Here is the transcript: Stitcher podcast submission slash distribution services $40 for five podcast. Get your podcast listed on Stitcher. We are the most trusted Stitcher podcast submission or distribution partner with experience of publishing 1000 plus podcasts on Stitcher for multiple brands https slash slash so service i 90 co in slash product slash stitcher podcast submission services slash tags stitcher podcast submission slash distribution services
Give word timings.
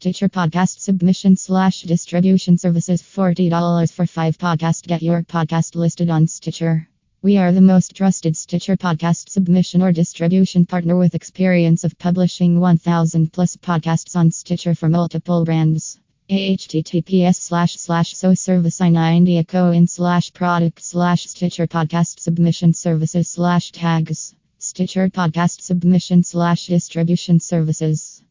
Stitcher 0.00 0.30
podcast 0.30 0.80
submission 0.80 1.36
slash 1.36 1.82
distribution 1.82 2.56
services 2.56 3.02
$40 3.02 3.92
for 3.92 4.06
five 4.06 4.38
podcast. 4.38 4.86
Get 4.86 5.02
your 5.02 5.22
podcast 5.22 5.74
listed 5.74 6.08
on 6.08 6.26
Stitcher. 6.26 6.88
We 7.20 7.36
are 7.36 7.52
the 7.52 7.60
most 7.60 7.94
trusted 7.94 8.34
Stitcher 8.34 8.78
podcast 8.78 9.28
submission 9.28 9.82
or 9.82 9.92
distribution 9.92 10.64
partner 10.64 10.96
with 10.96 11.14
experience 11.14 11.84
of 11.84 11.98
publishing 11.98 12.60
1000 12.60 13.30
plus 13.30 13.56
podcasts 13.56 14.16
on 14.16 14.30
Stitcher 14.30 14.74
for 14.74 14.88
multiple 14.88 15.44
brands 15.44 16.00
https 16.30 17.34
slash 17.34 17.76
slash 17.76 18.16
so 18.16 18.32
service 18.32 18.80
i 18.80 18.88
90 18.88 19.44
co 19.44 19.70
in 19.70 19.86
slash 19.86 20.32
product 20.32 20.80
slash 20.80 21.26
stitcher 21.26 21.66
podcast 21.66 22.20
submission 22.20 22.72
services 22.72 23.28
slash 23.28 23.70
tags 23.70 24.34
stitcher 24.58 25.10
podcast 25.10 25.60
submission 25.60 26.22
slash 26.22 26.68
distribution 26.68 27.38
services 27.38 28.16